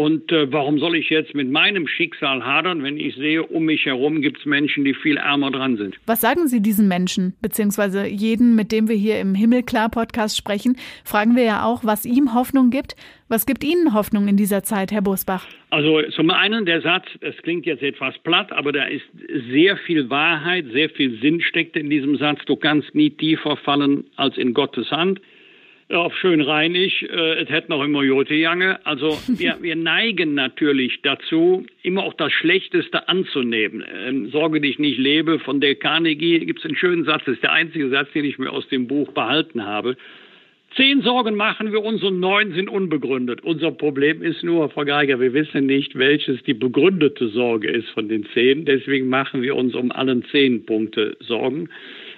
Und 0.00 0.32
äh, 0.32 0.50
warum 0.50 0.78
soll 0.78 0.96
ich 0.96 1.10
jetzt 1.10 1.34
mit 1.34 1.50
meinem 1.50 1.86
Schicksal 1.86 2.42
hadern, 2.42 2.82
wenn 2.82 2.96
ich 2.96 3.16
sehe, 3.16 3.42
um 3.42 3.66
mich 3.66 3.84
herum 3.84 4.22
gibt 4.22 4.38
es 4.38 4.46
Menschen, 4.46 4.82
die 4.82 4.94
viel 4.94 5.18
ärmer 5.18 5.50
dran 5.50 5.76
sind? 5.76 5.96
Was 6.06 6.22
sagen 6.22 6.48
Sie 6.48 6.62
diesen 6.62 6.88
Menschen, 6.88 7.34
beziehungsweise 7.42 8.06
jeden, 8.06 8.56
mit 8.56 8.72
dem 8.72 8.88
wir 8.88 8.96
hier 8.96 9.20
im 9.20 9.34
Himmelklar-Podcast 9.34 10.38
sprechen, 10.38 10.78
fragen 11.04 11.36
wir 11.36 11.42
ja 11.42 11.66
auch, 11.66 11.84
was 11.84 12.06
ihm 12.06 12.32
Hoffnung 12.32 12.70
gibt. 12.70 12.96
Was 13.28 13.44
gibt 13.44 13.62
Ihnen 13.62 13.92
Hoffnung 13.92 14.26
in 14.26 14.38
dieser 14.38 14.62
Zeit, 14.62 14.90
Herr 14.90 15.02
Bosbach? 15.02 15.46
Also 15.68 16.00
zum 16.16 16.30
einen 16.30 16.64
der 16.64 16.80
Satz, 16.80 17.04
es 17.20 17.36
klingt 17.42 17.66
jetzt 17.66 17.82
etwas 17.82 18.16
platt, 18.20 18.52
aber 18.52 18.72
da 18.72 18.84
ist 18.84 19.04
sehr 19.50 19.76
viel 19.76 20.08
Wahrheit, 20.08 20.64
sehr 20.72 20.88
viel 20.88 21.20
Sinn 21.20 21.42
steckt 21.42 21.76
in 21.76 21.90
diesem 21.90 22.16
Satz. 22.16 22.38
Du 22.46 22.56
kannst 22.56 22.94
nie 22.94 23.10
tiefer 23.10 23.58
fallen 23.58 24.04
als 24.16 24.38
in 24.38 24.54
Gottes 24.54 24.90
Hand 24.90 25.20
auf 25.90 26.16
schön 26.16 26.40
rheinisch, 26.40 27.02
äh, 27.02 27.42
es 27.42 27.48
hätte 27.48 27.70
noch 27.70 27.82
immer 27.82 28.02
Jotejange. 28.02 28.84
Also 28.84 29.18
wir, 29.28 29.58
wir 29.60 29.76
neigen 29.76 30.34
natürlich 30.34 31.00
dazu, 31.02 31.66
immer 31.82 32.04
auch 32.04 32.14
das 32.14 32.32
Schlechteste 32.32 33.08
anzunehmen. 33.08 33.84
Ähm, 34.06 34.30
Sorge 34.30 34.60
dich 34.60 34.78
nicht 34.78 34.98
lebe 34.98 35.38
von 35.38 35.60
Dale 35.60 35.76
Carnegie 35.76 36.38
gibt 36.40 36.60
es 36.60 36.64
einen 36.64 36.76
schönen 36.76 37.04
Satz, 37.04 37.22
das 37.26 37.34
ist 37.34 37.42
der 37.42 37.52
einzige 37.52 37.88
Satz, 37.90 38.08
den 38.12 38.24
ich 38.24 38.38
mir 38.38 38.50
aus 38.50 38.68
dem 38.68 38.86
Buch 38.86 39.12
behalten 39.12 39.64
habe. 39.64 39.96
Zehn 40.76 41.02
Sorgen 41.02 41.34
machen 41.34 41.72
wir 41.72 41.82
uns 41.82 42.00
und 42.04 42.20
neun 42.20 42.52
sind 42.52 42.68
unbegründet. 42.68 43.42
Unser 43.42 43.72
Problem 43.72 44.22
ist 44.22 44.44
nur, 44.44 44.70
Frau 44.70 44.84
Geiger, 44.84 45.18
wir 45.18 45.32
wissen 45.32 45.66
nicht, 45.66 45.98
welches 45.98 46.40
die 46.44 46.54
begründete 46.54 47.28
Sorge 47.28 47.68
ist 47.68 47.88
von 47.88 48.08
den 48.08 48.24
zehn. 48.34 48.64
Deswegen 48.66 49.08
machen 49.08 49.42
wir 49.42 49.56
uns 49.56 49.74
um 49.74 49.90
allen 49.90 50.24
zehn 50.30 50.64
Punkte 50.64 51.16
Sorgen. 51.18 51.68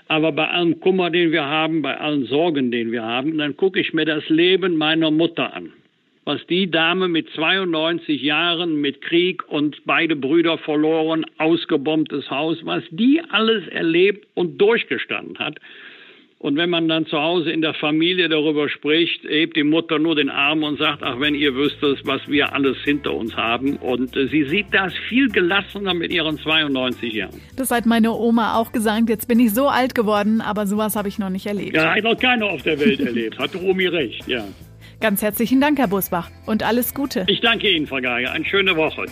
Aber 0.08 0.32
bei 0.32 0.48
allem 0.48 0.80
Kummer, 0.80 1.10
den 1.10 1.32
wir 1.32 1.44
haben, 1.44 1.82
bei 1.82 1.96
allen 1.96 2.26
Sorgen, 2.26 2.70
den 2.70 2.92
wir 2.92 3.02
haben, 3.02 3.38
dann 3.38 3.56
gucke 3.56 3.80
ich 3.80 3.92
mir 3.92 4.04
das 4.04 4.28
Leben 4.28 4.76
meiner 4.76 5.10
Mutter 5.10 5.54
an. 5.54 5.72
Was 6.24 6.46
die 6.46 6.70
Dame 6.70 7.08
mit 7.08 7.30
92 7.30 8.22
Jahren 8.22 8.80
mit 8.80 9.00
Krieg 9.00 9.42
und 9.48 9.84
beide 9.84 10.14
Brüder 10.14 10.56
verloren, 10.58 11.26
ausgebombtes 11.38 12.30
Haus, 12.30 12.58
was 12.64 12.84
die 12.90 13.20
alles 13.30 13.66
erlebt 13.68 14.28
und 14.34 14.60
durchgestanden 14.60 15.38
hat, 15.38 15.58
und 16.42 16.56
wenn 16.56 16.70
man 16.70 16.88
dann 16.88 17.06
zu 17.06 17.16
Hause 17.18 17.52
in 17.52 17.60
der 17.60 17.72
Familie 17.72 18.28
darüber 18.28 18.68
spricht, 18.68 19.22
hebt 19.22 19.56
die 19.56 19.62
Mutter 19.62 20.00
nur 20.00 20.16
den 20.16 20.28
Arm 20.28 20.64
und 20.64 20.76
sagt, 20.76 21.04
ach, 21.04 21.20
wenn 21.20 21.36
ihr 21.36 21.54
wüsstet, 21.54 22.00
was 22.04 22.20
wir 22.26 22.52
alles 22.52 22.76
hinter 22.82 23.14
uns 23.14 23.36
haben. 23.36 23.76
Und 23.76 24.16
äh, 24.16 24.26
sie 24.26 24.42
sieht 24.48 24.66
das 24.72 24.92
viel 25.08 25.28
gelassener 25.28 25.94
mit 25.94 26.12
ihren 26.12 26.36
92 26.36 27.12
Jahren. 27.12 27.40
Das 27.56 27.70
hat 27.70 27.86
meine 27.86 28.10
Oma 28.10 28.56
auch 28.56 28.72
gesagt. 28.72 29.08
Jetzt 29.08 29.28
bin 29.28 29.38
ich 29.38 29.54
so 29.54 29.68
alt 29.68 29.94
geworden, 29.94 30.40
aber 30.40 30.66
sowas 30.66 30.96
habe 30.96 31.06
ich 31.06 31.20
noch 31.20 31.30
nicht 31.30 31.46
erlebt. 31.46 31.76
Ja, 31.76 31.94
hat 31.94 32.02
noch 32.02 32.18
keiner 32.18 32.46
auf 32.46 32.62
der 32.62 32.80
Welt 32.80 32.98
erlebt. 32.98 33.38
Hat 33.38 33.54
Omi 33.54 33.86
recht, 33.86 34.26
ja. 34.26 34.44
Ganz 35.00 35.22
herzlichen 35.22 35.60
Dank, 35.60 35.78
Herr 35.78 35.86
Busbach. 35.86 36.28
Und 36.46 36.64
alles 36.64 36.92
Gute. 36.92 37.24
Ich 37.28 37.40
danke 37.40 37.70
Ihnen, 37.70 37.86
Frau 37.86 38.00
Geiger. 38.00 38.32
Eine 38.32 38.44
schöne 38.44 38.74
Woche. 38.74 39.06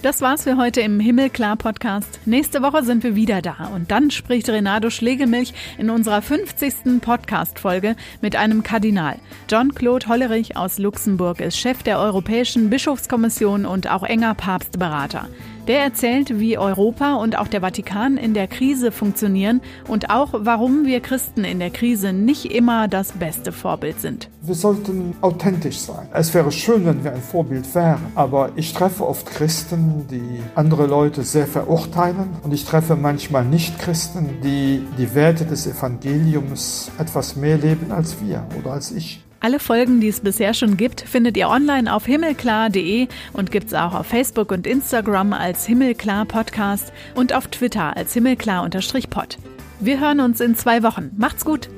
Das 0.00 0.20
war's 0.20 0.44
für 0.44 0.56
heute 0.56 0.80
im 0.80 1.00
Himmelklar 1.00 1.56
Podcast. 1.56 2.20
Nächste 2.24 2.62
Woche 2.62 2.84
sind 2.84 3.02
wir 3.02 3.16
wieder 3.16 3.42
da 3.42 3.68
und 3.74 3.90
dann 3.90 4.12
spricht 4.12 4.48
Renato 4.48 4.90
Schlegelmilch 4.90 5.52
in 5.76 5.90
unserer 5.90 6.22
50. 6.22 7.00
Podcast 7.00 7.58
Folge 7.58 7.96
mit 8.20 8.36
einem 8.36 8.62
Kardinal. 8.62 9.16
John-Claude 9.50 10.06
Hollerich 10.06 10.56
aus 10.56 10.78
Luxemburg 10.78 11.40
ist 11.40 11.58
Chef 11.58 11.82
der 11.82 11.98
Europäischen 11.98 12.70
Bischofskommission 12.70 13.66
und 13.66 13.90
auch 13.90 14.04
enger 14.04 14.34
Papstberater. 14.34 15.28
Der 15.68 15.82
erzählt, 15.82 16.40
wie 16.40 16.56
Europa 16.56 17.16
und 17.16 17.36
auch 17.36 17.46
der 17.46 17.60
Vatikan 17.60 18.16
in 18.16 18.32
der 18.32 18.48
Krise 18.48 18.90
funktionieren 18.90 19.60
und 19.86 20.08
auch, 20.08 20.30
warum 20.32 20.86
wir 20.86 21.00
Christen 21.00 21.44
in 21.44 21.58
der 21.58 21.68
Krise 21.68 22.14
nicht 22.14 22.46
immer 22.54 22.88
das 22.88 23.12
beste 23.12 23.52
Vorbild 23.52 24.00
sind. 24.00 24.30
Wir 24.40 24.54
sollten 24.54 25.14
authentisch 25.20 25.80
sein. 25.80 26.08
Es 26.14 26.32
wäre 26.32 26.52
schön, 26.52 26.86
wenn 26.86 27.04
wir 27.04 27.12
ein 27.12 27.20
Vorbild 27.20 27.74
wären, 27.74 28.00
aber 28.14 28.52
ich 28.56 28.72
treffe 28.72 29.06
oft 29.06 29.26
Christen, 29.26 30.06
die 30.10 30.40
andere 30.54 30.86
Leute 30.86 31.22
sehr 31.22 31.46
verurteilen 31.46 32.30
und 32.42 32.54
ich 32.54 32.64
treffe 32.64 32.96
manchmal 32.96 33.44
Nicht-Christen, 33.44 34.40
die 34.42 34.82
die 34.96 35.14
Werte 35.14 35.44
des 35.44 35.66
Evangeliums 35.66 36.90
etwas 36.98 37.36
mehr 37.36 37.58
leben 37.58 37.92
als 37.92 38.22
wir 38.22 38.46
oder 38.58 38.72
als 38.72 38.90
ich. 38.90 39.22
Alle 39.40 39.60
Folgen, 39.60 40.00
die 40.00 40.08
es 40.08 40.20
bisher 40.20 40.52
schon 40.52 40.76
gibt, 40.76 41.00
findet 41.00 41.36
ihr 41.36 41.48
online 41.48 41.92
auf 41.92 42.06
himmelklar.de 42.06 43.06
und 43.32 43.52
gibt's 43.52 43.72
auch 43.72 43.94
auf 43.94 44.06
Facebook 44.06 44.50
und 44.50 44.66
Instagram 44.66 45.32
als 45.32 45.64
Himmelklar 45.64 46.24
Podcast 46.24 46.92
und 47.14 47.32
auf 47.32 47.46
Twitter 47.46 47.96
als 47.96 48.12
Himmelklar-Pod. 48.14 49.38
Wir 49.78 50.00
hören 50.00 50.20
uns 50.20 50.40
in 50.40 50.56
zwei 50.56 50.82
Wochen. 50.82 51.12
Macht's 51.16 51.44
gut! 51.44 51.68